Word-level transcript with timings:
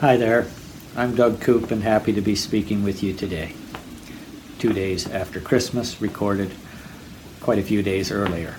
Hi 0.00 0.16
there. 0.16 0.46
I'm 0.96 1.14
Doug 1.14 1.42
Koop 1.42 1.70
and 1.70 1.82
happy 1.82 2.14
to 2.14 2.22
be 2.22 2.34
speaking 2.34 2.82
with 2.82 3.02
you 3.02 3.12
today. 3.12 3.52
Two 4.58 4.72
days 4.72 5.06
after 5.06 5.42
Christmas, 5.42 6.00
recorded 6.00 6.52
quite 7.42 7.58
a 7.58 7.62
few 7.62 7.82
days 7.82 8.10
earlier. 8.10 8.54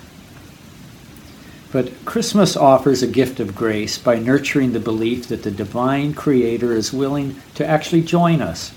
But 1.72 2.06
Christmas 2.06 2.56
offers 2.56 3.02
a 3.02 3.08
gift 3.08 3.40
of 3.40 3.56
grace 3.56 3.98
by 3.98 4.20
nurturing 4.20 4.74
the 4.74 4.80
belief 4.80 5.30
that 5.30 5.42
the 5.42 5.50
divine 5.50 6.14
Creator 6.14 6.74
is 6.74 6.94
willing 6.94 7.42
to 7.56 7.66
actually 7.66 8.04
join 8.04 8.40
us, 8.40 8.72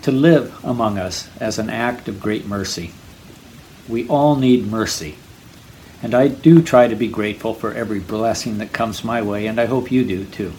to 0.00 0.10
live 0.10 0.58
among 0.64 0.96
us 0.96 1.28
as 1.38 1.58
an 1.58 1.68
act 1.68 2.08
of 2.08 2.18
great 2.18 2.46
mercy. 2.46 2.92
We 3.90 4.08
all 4.08 4.36
need 4.36 4.68
mercy. 4.68 5.16
And 6.02 6.14
I 6.14 6.28
do 6.28 6.62
try 6.62 6.88
to 6.88 6.96
be 6.96 7.08
grateful 7.08 7.52
for 7.52 7.74
every 7.74 8.00
blessing 8.00 8.56
that 8.56 8.72
comes 8.72 9.04
my 9.04 9.20
way, 9.20 9.46
and 9.46 9.60
I 9.60 9.66
hope 9.66 9.92
you 9.92 10.02
do 10.02 10.24
too. 10.24 10.54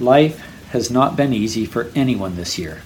Life 0.00 0.40
has 0.70 0.90
not 0.90 1.16
been 1.16 1.32
easy 1.32 1.66
for 1.66 1.90
anyone 1.94 2.36
this 2.36 2.58
year. 2.58 2.82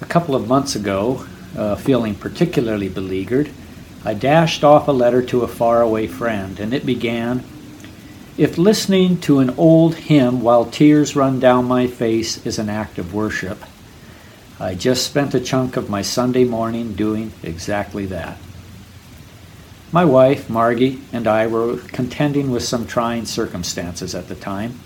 A 0.00 0.06
couple 0.06 0.34
of 0.34 0.46
months 0.46 0.76
ago, 0.76 1.26
uh, 1.56 1.74
feeling 1.74 2.14
particularly 2.14 2.88
beleaguered, 2.88 3.50
I 4.04 4.14
dashed 4.14 4.62
off 4.62 4.86
a 4.86 4.92
letter 4.92 5.22
to 5.22 5.42
a 5.42 5.48
faraway 5.48 6.06
friend, 6.06 6.60
and 6.60 6.72
it 6.72 6.86
began 6.86 7.42
If 8.36 8.58
listening 8.58 9.18
to 9.22 9.40
an 9.40 9.50
old 9.56 9.94
hymn 9.94 10.42
while 10.42 10.66
tears 10.66 11.16
run 11.16 11.40
down 11.40 11.64
my 11.64 11.86
face 11.86 12.44
is 12.46 12.58
an 12.58 12.68
act 12.68 12.98
of 12.98 13.14
worship, 13.14 13.58
I 14.60 14.74
just 14.74 15.06
spent 15.06 15.34
a 15.34 15.40
chunk 15.40 15.76
of 15.76 15.90
my 15.90 16.02
Sunday 16.02 16.44
morning 16.44 16.92
doing 16.92 17.32
exactly 17.42 18.06
that. 18.06 18.36
My 19.90 20.04
wife, 20.04 20.50
Margie, 20.50 21.00
and 21.12 21.26
I 21.26 21.46
were 21.46 21.78
contending 21.78 22.50
with 22.50 22.62
some 22.62 22.86
trying 22.86 23.24
circumstances 23.24 24.14
at 24.14 24.28
the 24.28 24.34
time. 24.34 24.80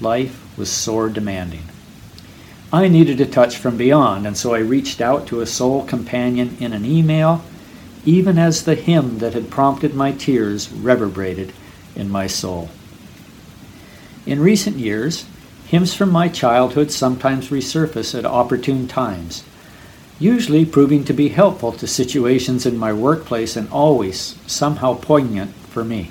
Life 0.00 0.42
was 0.56 0.70
sore 0.70 1.08
demanding. 1.08 1.64
I 2.72 2.88
needed 2.88 3.20
a 3.20 3.26
touch 3.26 3.56
from 3.56 3.76
beyond, 3.76 4.26
and 4.26 4.36
so 4.36 4.54
I 4.54 4.60
reached 4.60 5.00
out 5.00 5.26
to 5.28 5.40
a 5.40 5.46
soul 5.46 5.84
companion 5.84 6.56
in 6.60 6.72
an 6.72 6.84
email 6.84 7.42
even 8.04 8.38
as 8.38 8.64
the 8.64 8.74
hymn 8.74 9.18
that 9.18 9.34
had 9.34 9.50
prompted 9.50 9.94
my 9.94 10.12
tears 10.12 10.70
reverberated 10.72 11.52
in 11.94 12.10
my 12.10 12.26
soul. 12.26 12.70
In 14.26 14.40
recent 14.40 14.76
years, 14.76 15.26
hymns 15.66 15.94
from 15.94 16.10
my 16.10 16.28
childhood 16.28 16.90
sometimes 16.90 17.50
resurface 17.50 18.18
at 18.18 18.24
opportune 18.24 18.88
times, 18.88 19.44
usually 20.18 20.64
proving 20.64 21.04
to 21.04 21.12
be 21.12 21.28
helpful 21.28 21.72
to 21.72 21.86
situations 21.86 22.66
in 22.66 22.76
my 22.76 22.92
workplace 22.92 23.56
and 23.56 23.68
always 23.70 24.36
somehow 24.46 24.94
poignant 24.94 25.54
for 25.54 25.84
me. 25.84 26.10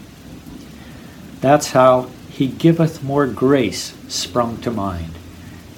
That's 1.42 1.72
how 1.72 2.10
He 2.30 2.48
Giveth 2.48 3.04
More 3.04 3.28
Grace 3.28 3.94
sprung 4.08 4.58
to 4.62 4.72
mind, 4.72 5.14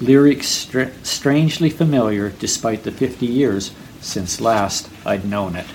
lyrics 0.00 0.48
str- 0.48 0.92
strangely 1.02 1.70
familiar 1.70 2.30
despite 2.30 2.84
the 2.84 2.92
50 2.92 3.26
years 3.26 3.72
since 4.00 4.40
last 4.40 4.88
I'd 5.04 5.24
known 5.24 5.56
it. 5.56 5.66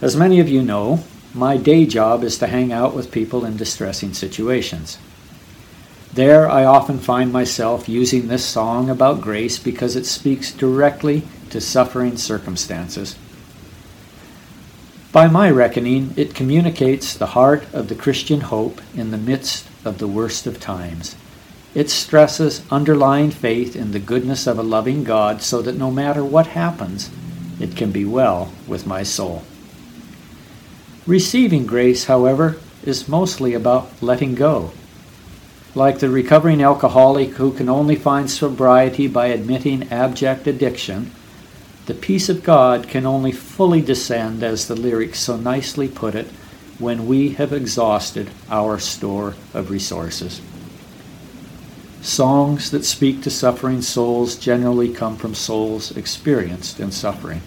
As 0.00 0.16
many 0.16 0.40
of 0.40 0.48
you 0.48 0.62
know, 0.62 1.04
my 1.34 1.56
day 1.56 1.86
job 1.86 2.22
is 2.22 2.38
to 2.38 2.46
hang 2.46 2.72
out 2.72 2.94
with 2.94 3.10
people 3.10 3.44
in 3.44 3.56
distressing 3.56 4.12
situations. 4.12 4.98
There, 6.12 6.48
I 6.48 6.64
often 6.64 6.98
find 6.98 7.32
myself 7.32 7.88
using 7.88 8.28
this 8.28 8.44
song 8.44 8.88
about 8.88 9.20
grace 9.20 9.58
because 9.58 9.96
it 9.96 10.06
speaks 10.06 10.52
directly 10.52 11.22
to 11.50 11.60
suffering 11.60 12.16
circumstances. 12.16 13.16
By 15.14 15.28
my 15.28 15.48
reckoning, 15.48 16.12
it 16.16 16.34
communicates 16.34 17.14
the 17.14 17.38
heart 17.38 17.72
of 17.72 17.86
the 17.86 17.94
Christian 17.94 18.40
hope 18.40 18.80
in 18.96 19.12
the 19.12 19.16
midst 19.16 19.64
of 19.84 19.98
the 19.98 20.08
worst 20.08 20.44
of 20.44 20.58
times. 20.58 21.14
It 21.72 21.88
stresses 21.88 22.62
underlying 22.68 23.30
faith 23.30 23.76
in 23.76 23.92
the 23.92 24.00
goodness 24.00 24.48
of 24.48 24.58
a 24.58 24.64
loving 24.64 25.04
God 25.04 25.40
so 25.40 25.62
that 25.62 25.76
no 25.76 25.92
matter 25.92 26.24
what 26.24 26.48
happens, 26.48 27.12
it 27.60 27.76
can 27.76 27.92
be 27.92 28.04
well 28.04 28.52
with 28.66 28.88
my 28.88 29.04
soul. 29.04 29.44
Receiving 31.06 31.64
grace, 31.64 32.06
however, 32.06 32.56
is 32.82 33.06
mostly 33.06 33.54
about 33.54 34.02
letting 34.02 34.34
go. 34.34 34.72
Like 35.76 36.00
the 36.00 36.10
recovering 36.10 36.60
alcoholic 36.60 37.34
who 37.34 37.52
can 37.52 37.68
only 37.68 37.94
find 37.94 38.28
sobriety 38.28 39.06
by 39.06 39.28
admitting 39.28 39.92
abject 39.92 40.48
addiction, 40.48 41.12
the 41.86 41.94
peace 41.94 42.30
of 42.30 42.42
God 42.42 42.88
can 42.88 43.04
only 43.04 43.32
fully 43.32 43.82
descend, 43.82 44.42
as 44.42 44.68
the 44.68 44.74
lyrics 44.74 45.20
so 45.20 45.36
nicely 45.36 45.86
put 45.86 46.14
it, 46.14 46.26
when 46.78 47.06
we 47.06 47.30
have 47.30 47.52
exhausted 47.52 48.30
our 48.50 48.78
store 48.78 49.34
of 49.52 49.70
resources. 49.70 50.40
Songs 52.00 52.70
that 52.70 52.84
speak 52.84 53.22
to 53.22 53.30
suffering 53.30 53.82
souls 53.82 54.36
generally 54.36 54.92
come 54.92 55.16
from 55.16 55.34
souls 55.34 55.96
experienced 55.96 56.80
in 56.80 56.90
suffering. 56.90 57.42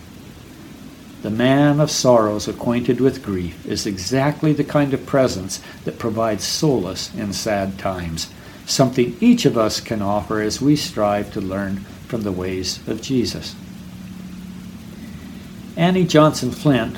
The 1.24 1.30
man 1.32 1.80
of 1.80 1.90
sorrows 1.90 2.48
acquainted 2.48 3.02
with 3.02 3.24
grief 3.24 3.66
is 3.66 3.86
exactly 3.86 4.54
the 4.54 4.64
kind 4.64 4.94
of 4.94 5.06
presence 5.06 5.62
that 5.84 6.00
provides 6.00 6.44
solace 6.44 7.14
in 7.16 7.34
sad 7.34 7.80
times, 7.80 8.32
something 8.68 9.18
each 9.20 9.46
of 9.46 9.58
us 9.58 9.82
can 9.82 10.02
offer 10.02 10.42
as 10.42 10.62
we 10.62 10.76
strive 10.76 11.34
to 11.34 11.42
learn 11.42 11.78
from 12.08 12.22
the 12.22 12.32
ways 12.32 12.88
of 12.88 13.02
Jesus. 13.02 13.56
Annie 15.78 16.06
Johnson 16.06 16.50
Flint 16.50 16.98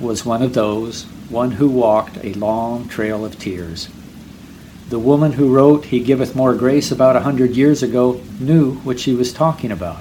was 0.00 0.24
one 0.24 0.42
of 0.42 0.54
those, 0.54 1.04
one 1.28 1.52
who 1.52 1.68
walked 1.68 2.16
a 2.24 2.32
long 2.32 2.88
trail 2.88 3.22
of 3.22 3.38
tears. 3.38 3.90
The 4.88 4.98
woman 4.98 5.32
who 5.32 5.54
wrote 5.54 5.84
He 5.84 6.00
Giveth 6.00 6.34
More 6.34 6.54
Grace 6.54 6.90
about 6.90 7.16
a 7.16 7.20
hundred 7.20 7.54
years 7.54 7.82
ago 7.82 8.22
knew 8.40 8.76
what 8.76 8.98
she 8.98 9.12
was 9.12 9.30
talking 9.30 9.70
about. 9.70 9.98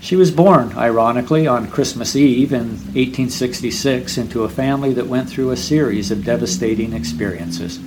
She 0.00 0.16
was 0.16 0.32
born, 0.32 0.72
ironically, 0.76 1.46
on 1.46 1.70
Christmas 1.70 2.16
Eve 2.16 2.52
in 2.52 2.68
1866 2.68 4.18
into 4.18 4.42
a 4.42 4.48
family 4.48 4.92
that 4.94 5.06
went 5.06 5.30
through 5.30 5.52
a 5.52 5.56
series 5.56 6.10
of 6.10 6.24
devastating 6.24 6.92
experiences. 6.92 7.78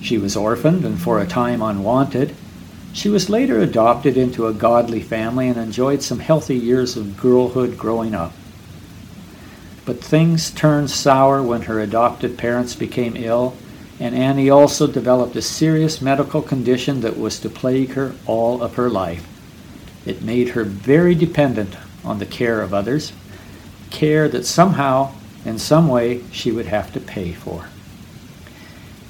She 0.00 0.18
was 0.18 0.36
orphaned 0.36 0.84
and 0.84 1.00
for 1.00 1.18
a 1.18 1.26
time 1.26 1.62
unwanted. 1.62 2.36
She 2.98 3.08
was 3.08 3.30
later 3.30 3.60
adopted 3.60 4.16
into 4.16 4.48
a 4.48 4.52
godly 4.52 5.00
family 5.00 5.46
and 5.46 5.56
enjoyed 5.56 6.02
some 6.02 6.18
healthy 6.18 6.56
years 6.56 6.96
of 6.96 7.16
girlhood 7.16 7.78
growing 7.78 8.12
up. 8.12 8.32
But 9.84 10.02
things 10.02 10.50
turned 10.50 10.90
sour 10.90 11.40
when 11.40 11.62
her 11.62 11.78
adopted 11.78 12.36
parents 12.36 12.74
became 12.74 13.14
ill, 13.14 13.54
and 14.00 14.16
Annie 14.16 14.50
also 14.50 14.88
developed 14.88 15.36
a 15.36 15.42
serious 15.42 16.02
medical 16.02 16.42
condition 16.42 17.00
that 17.02 17.16
was 17.16 17.38
to 17.38 17.48
plague 17.48 17.92
her 17.92 18.16
all 18.26 18.60
of 18.60 18.74
her 18.74 18.90
life. 18.90 19.28
It 20.04 20.22
made 20.22 20.48
her 20.48 20.64
very 20.64 21.14
dependent 21.14 21.76
on 22.04 22.18
the 22.18 22.26
care 22.26 22.62
of 22.62 22.74
others, 22.74 23.12
care 23.90 24.28
that 24.28 24.44
somehow, 24.44 25.12
in 25.44 25.60
some 25.60 25.86
way, 25.86 26.24
she 26.32 26.50
would 26.50 26.66
have 26.66 26.92
to 26.94 27.00
pay 27.00 27.32
for. 27.32 27.68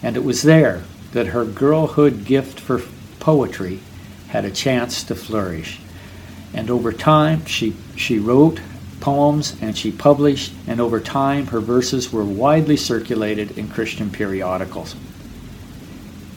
And 0.03 0.15
it 0.15 0.25
was 0.25 0.43
there 0.43 0.85
that 1.13 1.29
her 1.29 1.47
girlhood 1.47 2.27
gift 2.27 2.61
for 2.61 2.83
poetry 3.29 3.79
had 4.29 4.47
a 4.47 4.51
chance 4.51 5.05
to 5.05 5.15
flourish. 5.15 5.79
And 6.55 6.71
over 6.71 6.95
time, 6.95 7.45
she, 7.45 7.77
she 7.95 8.19
wrote 8.19 8.59
poems 9.01 9.55
and 9.61 9.77
she 9.77 9.93
published, 9.93 10.55
and 10.67 10.81
over 10.81 10.99
time, 10.99 11.49
her 11.49 11.61
verses 11.61 12.11
were 12.11 12.25
widely 12.25 12.79
circulated 12.79 13.59
in 13.59 13.69
Christian 13.69 14.09
periodicals. 14.09 14.97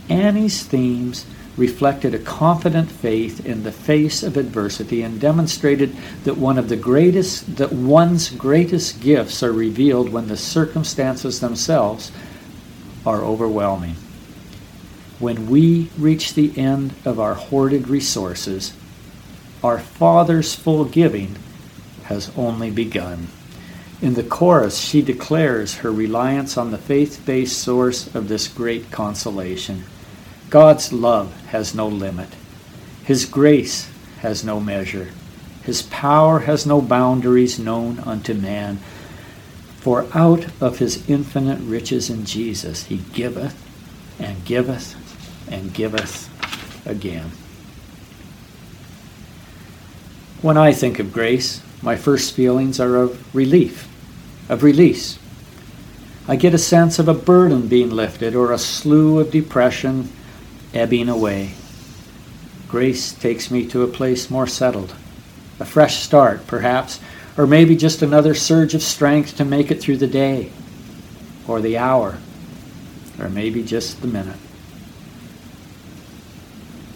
Annie's 0.10 0.64
themes 0.64 1.26
reflected 1.56 2.14
a 2.14 2.20
confident 2.20 2.92
faith 2.92 3.46
in 3.46 3.64
the 3.64 3.72
face 3.72 4.22
of 4.22 4.36
adversity 4.36 5.02
and 5.02 5.22
demonstrated 5.22 5.96
that 6.26 6.36
one 6.36 6.58
of 6.58 6.68
the 6.68 6.76
greatest 6.76 7.56
that 7.56 7.72
one's 7.72 8.30
greatest 8.32 9.00
gifts 9.00 9.42
are 9.42 9.54
revealed 9.54 10.10
when 10.10 10.28
the 10.28 10.36
circumstances 10.36 11.40
themselves 11.40 12.12
are 13.06 13.22
overwhelming. 13.22 13.96
When 15.22 15.52
we 15.52 15.92
reach 16.00 16.34
the 16.34 16.52
end 16.58 16.96
of 17.06 17.20
our 17.20 17.36
hoarded 17.36 17.88
resources, 17.88 18.74
our 19.64 19.78
Father's 19.78 20.56
full 20.56 20.84
giving 20.84 21.36
has 22.06 22.36
only 22.36 22.72
begun. 22.72 23.28
In 24.02 24.16
the 24.16 24.24
chorus, 24.24 24.80
she 24.80 25.04
declares 25.04 25.76
her 25.76 25.92
reliance 25.92 26.58
on 26.58 26.72
the 26.72 26.80
faith 26.80 27.22
based 27.24 27.62
source 27.62 28.14
of 28.16 28.30
this 28.30 28.48
great 28.48 28.90
consolation. 28.90 29.84
God's 30.50 30.92
love 30.92 31.40
has 31.50 31.76
no 31.76 31.88
limit. 31.88 32.30
His 33.04 33.26
grace 33.26 33.92
has 34.22 34.44
no 34.44 34.60
measure. 34.60 35.10
His 35.62 35.84
power 35.84 36.40
has 36.40 36.66
no 36.66 36.82
boundaries 36.82 37.60
known 37.60 38.00
unto 38.00 38.34
man. 38.34 38.78
For 39.82 40.08
out 40.16 40.48
of 40.60 40.80
his 40.80 41.08
infinite 41.08 41.60
riches 41.60 42.10
in 42.10 42.26
Jesus 42.26 42.86
he 42.86 42.98
giveth 43.14 43.56
and 44.18 44.44
giveth 44.46 44.96
and 45.52 45.74
giveth 45.74 46.30
again. 46.88 47.32
When 50.42 50.58
I 50.58 50.72
think 50.74 50.98
of 50.98 51.14
grace, 51.14 51.62
my 51.84 51.96
first 51.96 52.34
feelings 52.34 52.80
are 52.80 52.96
of 52.96 53.36
relief, 53.36 53.88
of 54.50 54.64
release. 54.64 55.20
I 56.28 56.36
get 56.36 56.54
a 56.54 56.60
sense 56.60 56.98
of 56.98 57.08
a 57.08 57.14
burden 57.14 57.68
being 57.68 57.92
lifted 57.92 58.36
or 58.36 58.52
a 58.52 58.58
slough 58.58 59.20
of 59.22 59.32
depression 59.32 60.10
ebbing 60.74 61.10
away. 61.10 61.52
Grace 62.68 63.12
takes 63.12 63.52
me 63.52 63.68
to 63.68 63.84
a 63.84 63.88
place 63.88 64.30
more 64.30 64.48
settled. 64.48 64.96
A 65.60 65.66
fresh 65.66 65.98
start, 65.98 66.48
perhaps, 66.48 67.00
or 67.38 67.46
maybe 67.46 67.76
just 67.76 68.02
another 68.02 68.34
surge 68.34 68.74
of 68.74 68.82
strength 68.82 69.38
to 69.38 69.46
make 69.46 69.70
it 69.72 69.82
through 69.82 69.98
the 69.98 70.08
day, 70.08 70.52
or 71.48 71.62
the 71.62 71.78
hour, 71.78 72.18
or 73.20 73.30
maybe 73.30 73.64
just 73.64 74.02
the 74.02 74.08
minute. 74.08 74.40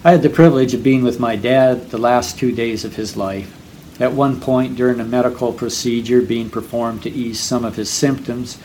I 0.06 0.12
had 0.12 0.22
the 0.22 0.30
privilege 0.30 0.72
of 0.72 0.84
being 0.84 1.02
with 1.02 1.18
my 1.18 1.34
dad 1.34 1.90
the 1.90 1.98
last 1.98 2.38
two 2.38 2.52
days 2.52 2.84
of 2.84 2.94
his 2.94 3.16
life. 3.16 3.52
At 4.00 4.12
one 4.12 4.40
point 4.40 4.76
during 4.76 5.00
a 5.00 5.04
medical 5.04 5.52
procedure 5.52 6.22
being 6.22 6.48
performed 6.48 7.02
to 7.02 7.10
ease 7.10 7.40
some 7.40 7.64
of 7.64 7.74
his 7.74 7.90
symptoms, 7.90 8.56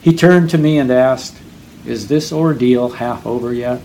he 0.00 0.14
turned 0.14 0.48
to 0.50 0.58
me 0.58 0.78
and 0.78 0.92
asked, 0.92 1.38
Is 1.84 2.06
this 2.06 2.32
ordeal 2.32 2.90
half 2.90 3.26
over 3.26 3.52
yet? 3.52 3.82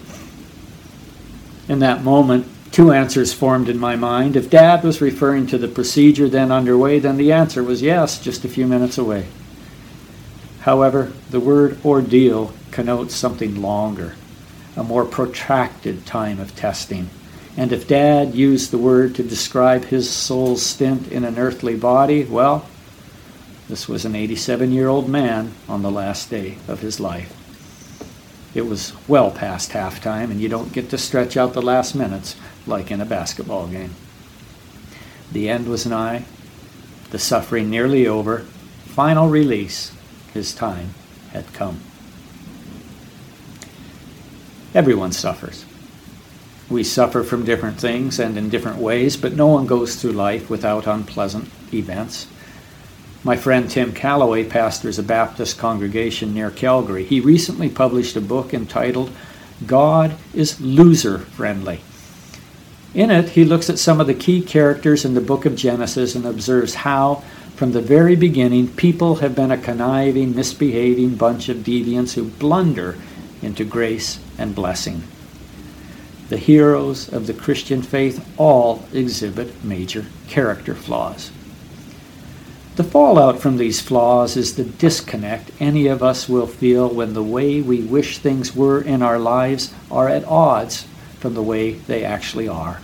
In 1.67 1.79
that 1.79 2.03
moment, 2.03 2.45
two 2.71 2.91
answers 2.91 3.33
formed 3.33 3.67
in 3.67 3.79
my 3.79 3.95
mind. 3.95 4.35
If 4.35 4.51
Dad 4.51 4.83
was 4.83 5.01
referring 5.01 5.47
to 5.47 5.57
the 5.57 5.67
procedure 5.67 6.29
then 6.29 6.51
underway, 6.51 6.99
then 6.99 7.17
the 7.17 7.31
answer 7.31 7.63
was 7.63 7.81
yes, 7.81 8.19
just 8.19 8.45
a 8.45 8.47
few 8.47 8.67
minutes 8.67 8.99
away. 8.99 9.25
However, 10.59 11.11
the 11.31 11.39
word 11.39 11.83
ordeal 11.83 12.53
connotes 12.69 13.15
something 13.15 13.59
longer, 13.59 14.13
a 14.75 14.83
more 14.83 15.05
protracted 15.05 16.05
time 16.05 16.39
of 16.39 16.55
testing. 16.55 17.09
And 17.57 17.73
if 17.73 17.87
Dad 17.87 18.33
used 18.33 18.71
the 18.71 18.77
word 18.77 19.15
to 19.15 19.23
describe 19.23 19.85
his 19.85 20.09
soul's 20.09 20.63
stint 20.63 21.11
in 21.11 21.25
an 21.25 21.37
earthly 21.37 21.75
body, 21.75 22.23
well, 22.23 22.65
this 23.67 23.87
was 23.87 24.05
an 24.05 24.15
87 24.15 24.71
year 24.71 24.87
old 24.87 25.09
man 25.09 25.53
on 25.67 25.81
the 25.81 25.91
last 25.91 26.29
day 26.29 26.57
of 26.67 26.79
his 26.79 26.99
life. 26.99 27.37
It 28.53 28.65
was 28.65 28.93
well 29.07 29.31
past 29.31 29.71
halftime, 29.71 30.29
and 30.31 30.41
you 30.41 30.49
don't 30.49 30.73
get 30.73 30.89
to 30.89 30.97
stretch 30.97 31.37
out 31.37 31.53
the 31.53 31.61
last 31.61 31.95
minutes 31.95 32.35
like 32.67 32.91
in 32.91 32.99
a 32.99 33.05
basketball 33.05 33.67
game. 33.67 33.95
The 35.31 35.49
end 35.49 35.67
was 35.67 35.85
nigh, 35.85 36.25
the 37.11 37.19
suffering 37.19 37.69
nearly 37.69 38.07
over, 38.07 38.39
final 38.87 39.29
release, 39.29 39.93
his 40.33 40.53
time 40.53 40.93
had 41.31 41.53
come. 41.53 41.79
Everyone 44.73 45.11
suffers. 45.11 45.65
We 46.69 46.83
suffer 46.85 47.23
from 47.23 47.43
different 47.43 47.77
things 47.77 48.19
and 48.19 48.37
in 48.37 48.49
different 48.49 48.77
ways, 48.77 49.17
but 49.17 49.35
no 49.35 49.47
one 49.47 49.67
goes 49.67 49.95
through 49.95 50.13
life 50.13 50.49
without 50.49 50.87
unpleasant 50.87 51.49
events. 51.73 52.27
My 53.23 53.35
friend 53.35 53.69
Tim 53.69 53.91
Calloway 53.91 54.45
pastors 54.45 54.97
a 54.97 55.03
Baptist 55.03 55.57
congregation 55.57 56.33
near 56.33 56.49
Calgary. 56.49 57.03
He 57.03 57.19
recently 57.19 57.69
published 57.69 58.15
a 58.15 58.21
book 58.21 58.53
entitled 58.53 59.11
God 59.67 60.15
is 60.33 60.59
Loser 60.61 61.19
Friendly. 61.19 61.81
In 62.93 63.11
it, 63.11 63.29
he 63.29 63.45
looks 63.45 63.69
at 63.69 63.77
some 63.77 64.01
of 64.01 64.07
the 64.07 64.13
key 64.13 64.41
characters 64.41 65.05
in 65.05 65.13
the 65.13 65.21
book 65.21 65.45
of 65.45 65.55
Genesis 65.55 66.15
and 66.15 66.25
observes 66.25 66.73
how, 66.73 67.23
from 67.55 67.73
the 67.73 67.81
very 67.81 68.15
beginning, 68.15 68.69
people 68.69 69.15
have 69.17 69.35
been 69.35 69.51
a 69.51 69.57
conniving, 69.57 70.35
misbehaving 70.35 71.15
bunch 71.15 71.47
of 71.47 71.57
deviants 71.57 72.13
who 72.13 72.23
blunder 72.23 72.97
into 73.41 73.63
grace 73.65 74.19
and 74.37 74.55
blessing. 74.55 75.03
The 76.29 76.37
heroes 76.37 77.11
of 77.11 77.27
the 77.27 77.33
Christian 77.33 77.81
faith 77.81 78.25
all 78.37 78.85
exhibit 78.93 79.63
major 79.63 80.05
character 80.27 80.73
flaws. 80.73 81.31
The 82.77 82.85
fallout 82.85 83.41
from 83.41 83.57
these 83.57 83.81
flaws 83.81 84.37
is 84.37 84.55
the 84.55 84.63
disconnect 84.63 85.51
any 85.59 85.87
of 85.87 86.01
us 86.01 86.29
will 86.29 86.47
feel 86.47 86.87
when 86.87 87.13
the 87.13 87.23
way 87.23 87.61
we 87.61 87.81
wish 87.81 88.17
things 88.17 88.55
were 88.55 88.81
in 88.81 89.01
our 89.01 89.19
lives 89.19 89.73
are 89.91 90.07
at 90.07 90.23
odds 90.23 90.87
from 91.19 91.33
the 91.33 91.43
way 91.43 91.73
they 91.73 92.05
actually 92.05 92.47
are. 92.47 92.79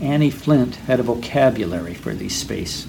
Annie 0.00 0.30
Flint 0.30 0.76
had 0.76 0.98
a 0.98 1.02
vocabulary 1.02 1.94
for 1.94 2.14
these 2.14 2.36
space. 2.36 2.86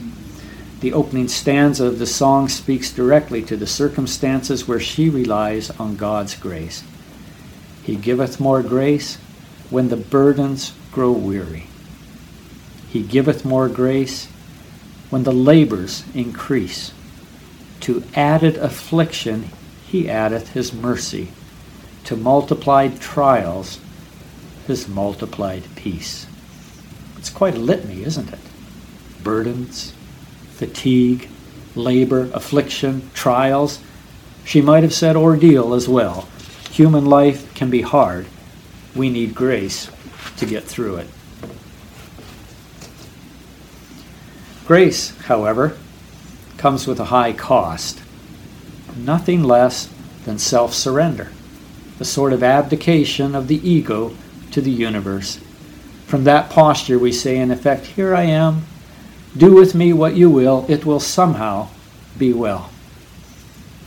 The 0.81 0.93
opening 0.93 1.27
stanza 1.27 1.85
of 1.85 1.99
the 1.99 2.05
song 2.05 2.47
speaks 2.47 2.91
directly 2.91 3.41
to 3.43 3.57
the 3.57 3.67
circumstances 3.67 4.67
where 4.67 4.79
she 4.79 5.09
relies 5.09 5.69
on 5.71 5.97
God's 5.97 6.35
grace. 6.35 6.83
He 7.83 7.97
giveth 7.97 8.39
more 8.39 8.63
grace 8.63 9.17
when 9.69 9.89
the 9.89 9.97
burdens 9.97 10.73
grow 10.91 11.11
weary. 11.11 11.67
He 12.89 13.03
giveth 13.03 13.43
more 13.43 13.67
grace 13.67 14.27
when 15.09 15.23
the 15.23 15.33
labors 15.33 16.03
increase. 16.13 16.93
To 17.81 18.03
added 18.15 18.55
affliction 18.57 19.49
he 19.85 20.09
addeth 20.09 20.53
his 20.53 20.71
mercy. 20.71 21.31
To 22.05 22.15
multiplied 22.15 23.01
trials 23.01 23.79
his 24.65 24.87
multiplied 24.87 25.63
peace. 25.75 26.25
It's 27.17 27.29
quite 27.29 27.55
a 27.55 27.59
litany, 27.59 28.03
isn't 28.03 28.31
it? 28.31 28.39
Burdens, 29.23 29.93
fatigue, 30.59 31.29
labor, 31.73 32.29
affliction, 32.33 33.09
trials. 33.13 33.79
She 34.43 34.61
might 34.61 34.83
have 34.83 34.93
said 34.93 35.15
ordeal 35.15 35.73
as 35.73 35.87
well. 35.87 36.27
Human 36.71 37.05
life 37.05 37.53
can 37.53 37.69
be 37.69 37.81
hard. 37.81 38.27
We 38.93 39.09
need 39.09 39.33
grace 39.33 39.89
to 40.35 40.45
get 40.45 40.65
through 40.65 40.97
it. 40.97 41.07
Grace, 44.67 45.17
however, 45.21 45.77
comes 46.57 46.85
with 46.85 46.99
a 46.99 47.05
high 47.05 47.31
cost. 47.31 48.01
Nothing 48.97 49.43
less 49.43 49.89
than 50.25 50.37
self 50.39 50.73
surrender, 50.73 51.31
the 51.99 52.05
sort 52.05 52.33
of 52.33 52.43
abdication 52.43 53.33
of 53.33 53.47
the 53.47 53.65
ego 53.67 54.13
to 54.51 54.59
the 54.59 54.71
universe. 54.71 55.39
From 56.05 56.25
that 56.25 56.49
posture, 56.49 56.99
we 56.99 57.13
say, 57.13 57.37
in 57.37 57.49
effect, 57.49 57.85
Here 57.85 58.13
I 58.13 58.23
am, 58.23 58.65
do 59.37 59.53
with 59.53 59.75
me 59.75 59.93
what 59.93 60.15
you 60.15 60.29
will, 60.29 60.65
it 60.67 60.85
will 60.85 60.99
somehow 60.99 61.67
be 62.17 62.33
well. 62.33 62.71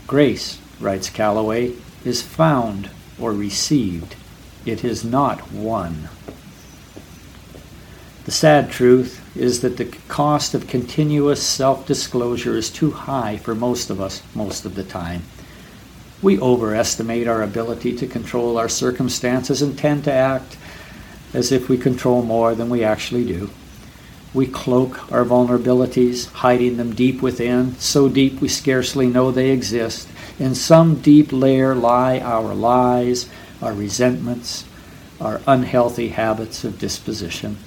Grace, 0.06 0.58
writes 0.80 1.10
Calloway, 1.10 1.74
is 2.04 2.22
found 2.22 2.90
or 3.18 3.32
received, 3.32 4.16
it 4.64 4.84
is 4.84 5.04
not 5.04 5.50
won. 5.52 6.08
The 8.24 8.30
sad 8.30 8.70
truth 8.70 9.20
is 9.36 9.62
that 9.62 9.78
the 9.78 9.86
cost 10.06 10.54
of 10.54 10.68
continuous 10.68 11.42
self 11.42 11.86
disclosure 11.86 12.56
is 12.56 12.70
too 12.70 12.92
high 12.92 13.36
for 13.36 13.54
most 13.54 13.90
of 13.90 14.00
us 14.00 14.22
most 14.34 14.64
of 14.64 14.76
the 14.76 14.84
time. 14.84 15.22
We 16.22 16.38
overestimate 16.38 17.26
our 17.26 17.42
ability 17.42 17.96
to 17.96 18.06
control 18.06 18.56
our 18.58 18.68
circumstances 18.68 19.60
and 19.60 19.76
tend 19.76 20.04
to 20.04 20.12
act 20.12 20.56
as 21.34 21.50
if 21.50 21.68
we 21.68 21.76
control 21.76 22.22
more 22.22 22.54
than 22.54 22.70
we 22.70 22.84
actually 22.84 23.24
do. 23.24 23.50
We 24.34 24.46
cloak 24.46 25.12
our 25.12 25.24
vulnerabilities, 25.24 26.30
hiding 26.32 26.78
them 26.78 26.94
deep 26.94 27.20
within, 27.20 27.76
so 27.76 28.08
deep 28.08 28.40
we 28.40 28.48
scarcely 28.48 29.06
know 29.06 29.30
they 29.30 29.50
exist. 29.50 30.08
In 30.38 30.54
some 30.54 30.96
deep 31.02 31.32
layer 31.32 31.74
lie 31.74 32.18
our 32.18 32.54
lies, 32.54 33.28
our 33.60 33.74
resentments, 33.74 34.64
our 35.20 35.40
unhealthy 35.46 36.08
habits 36.08 36.64
of 36.64 36.78
disposition. 36.78 37.58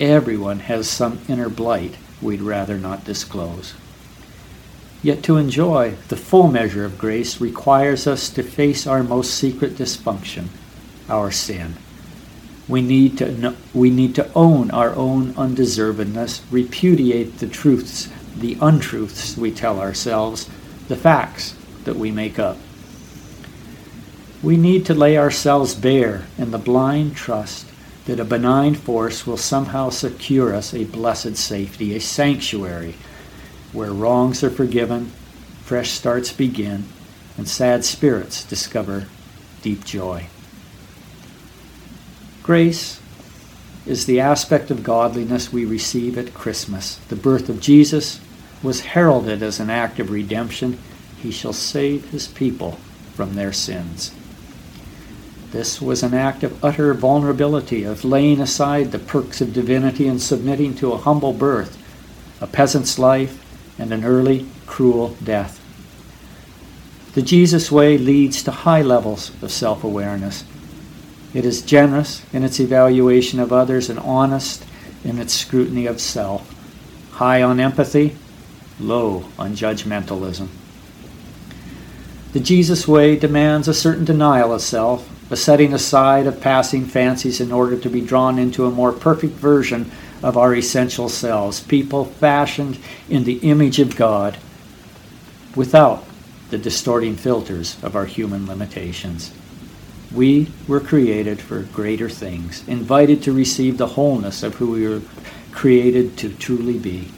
Everyone 0.00 0.60
has 0.60 0.90
some 0.90 1.20
inner 1.28 1.48
blight 1.48 1.96
we'd 2.20 2.42
rather 2.42 2.76
not 2.76 3.04
disclose. 3.04 3.74
Yet 5.02 5.22
to 5.24 5.36
enjoy 5.36 5.96
the 6.08 6.16
full 6.16 6.48
measure 6.48 6.84
of 6.84 6.98
grace 6.98 7.40
requires 7.40 8.06
us 8.06 8.28
to 8.30 8.42
face 8.42 8.86
our 8.86 9.02
most 9.02 9.34
secret 9.34 9.76
dysfunction, 9.76 10.48
our 11.08 11.30
sin. 11.30 11.76
We 12.68 12.80
need 12.80 13.18
to, 13.18 13.54
we 13.74 13.90
need 13.90 14.14
to 14.14 14.32
own 14.34 14.70
our 14.70 14.94
own 14.94 15.34
undeservedness, 15.34 16.42
repudiate 16.50 17.38
the 17.38 17.48
truths, 17.48 18.08
the 18.36 18.56
untruths 18.60 19.36
we 19.36 19.50
tell 19.50 19.80
ourselves, 19.80 20.48
the 20.88 20.96
facts 20.96 21.54
that 21.84 21.96
we 21.96 22.10
make 22.10 22.38
up. 22.38 22.56
We 24.42 24.56
need 24.56 24.86
to 24.86 24.94
lay 24.94 25.18
ourselves 25.18 25.74
bare 25.74 26.26
in 26.38 26.50
the 26.50 26.58
blind 26.58 27.16
trust 27.16 27.66
that 28.06 28.18
a 28.18 28.24
benign 28.24 28.74
force 28.74 29.26
will 29.26 29.36
somehow 29.36 29.90
secure 29.90 30.54
us 30.54 30.74
a 30.74 30.84
blessed 30.84 31.36
safety, 31.36 31.94
a 31.94 32.00
sanctuary 32.00 32.94
where 33.72 33.92
wrongs 33.92 34.42
are 34.42 34.50
forgiven, 34.50 35.06
fresh 35.64 35.90
starts 35.90 36.32
begin, 36.32 36.84
and 37.36 37.48
sad 37.48 37.84
spirits 37.84 38.44
discover 38.44 39.06
deep 39.62 39.84
joy. 39.84 40.26
Grace 42.42 43.00
is 43.86 44.06
the 44.06 44.18
aspect 44.18 44.70
of 44.70 44.82
godliness 44.82 45.52
we 45.52 45.64
receive 45.64 46.18
at 46.18 46.34
Christmas. 46.34 46.96
The 47.08 47.16
birth 47.16 47.48
of 47.48 47.60
Jesus 47.60 48.20
was 48.62 48.80
heralded 48.80 49.42
as 49.42 49.60
an 49.60 49.70
act 49.70 50.00
of 50.00 50.10
redemption. 50.10 50.78
He 51.18 51.30
shall 51.30 51.52
save 51.52 52.10
his 52.10 52.26
people 52.26 52.78
from 53.14 53.34
their 53.34 53.52
sins. 53.52 54.12
This 55.52 55.80
was 55.80 56.02
an 56.02 56.14
act 56.14 56.42
of 56.42 56.64
utter 56.64 56.94
vulnerability, 56.94 57.84
of 57.84 58.04
laying 58.04 58.40
aside 58.40 58.90
the 58.90 58.98
perks 58.98 59.40
of 59.40 59.52
divinity 59.52 60.08
and 60.08 60.20
submitting 60.20 60.74
to 60.76 60.92
a 60.92 60.98
humble 60.98 61.32
birth, 61.32 61.76
a 62.40 62.46
peasant's 62.46 62.98
life, 62.98 63.38
and 63.78 63.92
an 63.92 64.04
early, 64.04 64.48
cruel 64.66 65.16
death. 65.22 65.60
The 67.14 67.22
Jesus 67.22 67.70
way 67.70 67.98
leads 67.98 68.42
to 68.44 68.50
high 68.50 68.82
levels 68.82 69.30
of 69.42 69.52
self 69.52 69.84
awareness. 69.84 70.44
It 71.34 71.44
is 71.44 71.62
generous 71.62 72.22
in 72.32 72.44
its 72.44 72.60
evaluation 72.60 73.40
of 73.40 73.52
others 73.52 73.88
and 73.88 73.98
honest 73.98 74.64
in 75.04 75.18
its 75.18 75.32
scrutiny 75.32 75.86
of 75.86 76.00
self, 76.00 76.54
high 77.12 77.42
on 77.42 77.58
empathy, 77.58 78.16
low 78.78 79.24
on 79.38 79.54
judgmentalism. 79.54 80.48
The 82.32 82.40
Jesus 82.40 82.88
way 82.88 83.16
demands 83.16 83.68
a 83.68 83.74
certain 83.74 84.04
denial 84.04 84.52
of 84.52 84.62
self, 84.62 85.08
a 85.30 85.36
setting 85.36 85.72
aside 85.72 86.26
of 86.26 86.40
passing 86.40 86.84
fancies 86.84 87.40
in 87.40 87.52
order 87.52 87.78
to 87.78 87.88
be 87.88 88.00
drawn 88.00 88.38
into 88.38 88.66
a 88.66 88.70
more 88.70 88.92
perfect 88.92 89.34
version 89.34 89.90
of 90.22 90.36
our 90.36 90.54
essential 90.54 91.08
selves, 91.08 91.60
people 91.60 92.04
fashioned 92.04 92.78
in 93.08 93.24
the 93.24 93.38
image 93.38 93.78
of 93.78 93.96
God 93.96 94.36
without 95.56 96.04
the 96.50 96.58
distorting 96.58 97.16
filters 97.16 97.82
of 97.82 97.96
our 97.96 98.04
human 98.04 98.46
limitations. 98.46 99.32
We 100.14 100.48
were 100.68 100.80
created 100.80 101.40
for 101.40 101.62
greater 101.62 102.10
things, 102.10 102.66
invited 102.68 103.22
to 103.22 103.32
receive 103.32 103.78
the 103.78 103.88
wholeness 103.88 104.42
of 104.42 104.56
who 104.56 104.72
we 104.72 104.86
were 104.86 105.02
created 105.52 106.18
to 106.18 106.34
truly 106.34 106.78
be. 106.78 107.10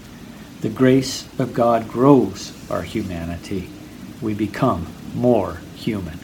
The 0.61 0.69
grace 0.69 1.29
of 1.39 1.55
God 1.55 1.89
grows 1.89 2.53
our 2.71 2.83
humanity. 2.83 3.69
We 4.23 4.35
become 4.35 4.87
more 5.15 5.61
human. 5.75 6.19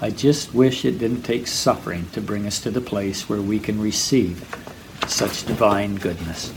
I 0.00 0.10
just 0.10 0.54
wish 0.54 0.84
it 0.84 0.98
didn't 0.98 1.22
take 1.22 1.46
suffering 1.46 2.08
to 2.12 2.20
bring 2.20 2.46
us 2.46 2.60
to 2.60 2.70
the 2.70 2.80
place 2.80 3.28
where 3.28 3.40
we 3.40 3.58
can 3.58 3.80
receive 3.80 4.44
such 5.06 5.46
divine 5.46 5.96
goodness. 5.96 6.52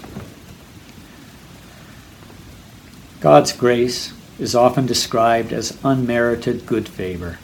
God's 3.19 3.53
grace 3.53 4.13
is 4.37 4.53
often 4.53 4.85
described 4.85 5.51
as 5.51 5.77
unmerited 5.83 6.65
good 6.65 6.87
favor, 6.87 7.39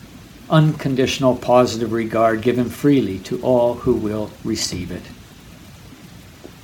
unconditional 0.54 1.36
positive 1.36 1.92
regard 1.92 2.42
given 2.44 2.70
freely 2.70 3.18
to 3.18 3.42
all 3.42 3.74
who 3.74 3.96
will 3.96 4.30
receive 4.44 4.92
it. 4.92 5.02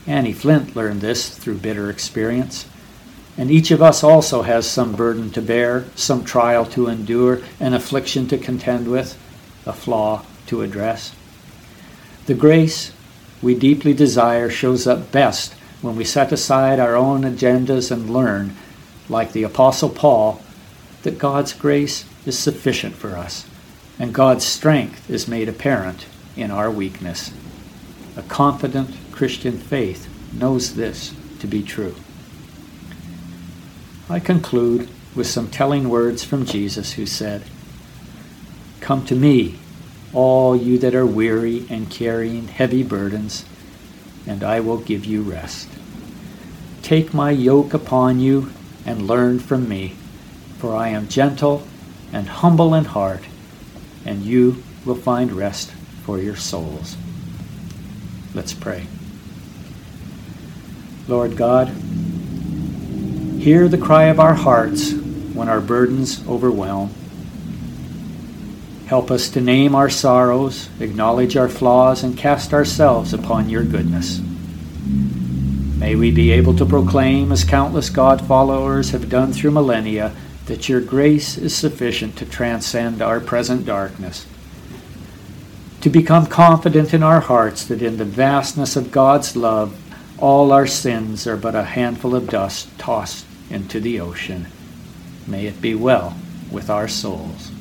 Annie 0.05 0.31
Flint 0.31 0.75
learned 0.75 1.01
this 1.01 1.35
through 1.35 1.57
bitter 1.57 1.89
experience. 1.89 2.67
And 3.35 3.49
each 3.49 3.71
of 3.71 3.81
us 3.81 4.03
also 4.03 4.43
has 4.43 4.69
some 4.69 4.95
burden 4.95 5.31
to 5.31 5.41
bear, 5.41 5.85
some 5.95 6.23
trial 6.23 6.65
to 6.67 6.87
endure, 6.87 7.41
an 7.59 7.73
affliction 7.73 8.27
to 8.27 8.37
contend 8.37 8.89
with, 8.89 9.17
a 9.65 9.73
flaw 9.73 10.23
to 10.47 10.61
address. 10.61 11.15
The 12.25 12.33
grace 12.35 12.91
we 13.41 13.55
deeply 13.55 13.93
desire 13.93 14.49
shows 14.49 14.85
up 14.85 15.11
best 15.11 15.53
when 15.81 15.95
we 15.95 16.03
set 16.03 16.31
aside 16.31 16.79
our 16.79 16.95
own 16.95 17.21
agendas 17.21 17.91
and 17.91 18.09
learn, 18.09 18.55
like 19.07 19.31
the 19.31 19.43
Apostle 19.43 19.89
Paul, 19.89 20.41
that 21.03 21.17
God's 21.17 21.53
grace 21.53 22.05
is 22.25 22.37
sufficient 22.37 22.93
for 22.95 23.15
us, 23.15 23.45
and 23.99 24.13
God's 24.13 24.45
strength 24.45 25.09
is 25.09 25.27
made 25.27 25.49
apparent 25.49 26.07
in 26.37 26.49
our 26.49 26.71
weakness. 26.71 27.31
A 28.15 28.21
confident 28.23 28.95
Christian 29.11 29.57
faith 29.57 30.07
knows 30.33 30.75
this 30.75 31.13
to 31.39 31.47
be 31.47 31.61
true. 31.61 31.95
I 34.09 34.19
conclude 34.19 34.89
with 35.13 35.27
some 35.27 35.49
telling 35.49 35.89
words 35.89 36.23
from 36.23 36.45
Jesus 36.45 36.93
who 36.93 37.05
said, 37.05 37.43
Come 38.79 39.05
to 39.05 39.15
me, 39.15 39.59
all 40.13 40.55
you 40.55 40.77
that 40.79 40.95
are 40.95 41.05
weary 41.05 41.65
and 41.69 41.91
carrying 41.91 42.47
heavy 42.47 42.81
burdens, 42.81 43.45
and 44.25 44.43
I 44.43 44.61
will 44.61 44.77
give 44.77 45.05
you 45.05 45.21
rest. 45.21 45.67
Take 46.81 47.13
my 47.13 47.31
yoke 47.31 47.73
upon 47.73 48.19
you 48.19 48.51
and 48.85 49.07
learn 49.07 49.39
from 49.39 49.67
me, 49.67 49.95
for 50.57 50.75
I 50.75 50.87
am 50.89 51.07
gentle 51.07 51.67
and 52.11 52.27
humble 52.27 52.73
in 52.73 52.85
heart, 52.85 53.23
and 54.09 54.23
you 54.23 54.61
will 54.83 54.95
find 54.95 55.31
rest 55.31 55.71
for 56.03 56.19
your 56.19 56.35
souls. 56.35 56.97
Let's 58.33 58.53
pray. 58.53 58.87
Lord 61.07 61.37
God, 61.37 61.69
hear 63.39 63.69
the 63.69 63.77
cry 63.77 64.05
of 64.05 64.19
our 64.19 64.33
hearts 64.33 64.91
when 64.91 65.47
our 65.47 65.61
burdens 65.61 66.27
overwhelm 66.27 66.93
Help 68.89 69.11
us 69.11 69.29
to 69.29 69.39
name 69.39 69.75
our 69.75 69.87
sorrows, 69.87 70.67
acknowledge 70.79 71.37
our 71.37 71.47
flaws, 71.47 72.01
and 72.01 72.17
cast 72.17 72.55
ourselves 72.55 73.13
upon 73.13 73.47
your 73.47 73.63
goodness. 73.63 74.19
May 75.77 75.93
we 75.93 76.09
be 76.09 76.31
able 76.31 76.55
to 76.55 76.65
proclaim, 76.65 77.31
as 77.31 77.43
countless 77.43 77.91
God 77.91 78.19
followers 78.19 78.89
have 78.89 79.07
done 79.07 79.31
through 79.31 79.51
millennia, 79.51 80.15
that 80.49 80.67
your 80.67 80.81
grace 80.81 81.37
is 81.37 81.55
sufficient 81.55 82.17
to 82.17 82.25
transcend 82.25 83.03
our 83.03 83.19
present 83.19 83.67
darkness. 83.67 84.25
To 85.81 85.91
become 85.91 86.25
confident 86.25 86.91
in 86.91 87.03
our 87.03 87.21
hearts 87.21 87.63
that 87.67 87.83
in 87.83 87.97
the 87.97 88.03
vastness 88.03 88.75
of 88.75 88.91
God's 88.91 89.35
love, 89.35 89.79
all 90.17 90.51
our 90.51 90.65
sins 90.65 91.27
are 91.27 91.37
but 91.37 91.53
a 91.53 91.63
handful 91.63 92.15
of 92.15 92.29
dust 92.29 92.67
tossed 92.79 93.27
into 93.51 93.79
the 93.79 93.99
ocean. 93.99 94.47
May 95.27 95.45
it 95.45 95.61
be 95.61 95.75
well 95.75 96.17
with 96.51 96.71
our 96.71 96.87
souls. 96.87 97.51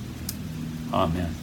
Amen. 0.90 1.37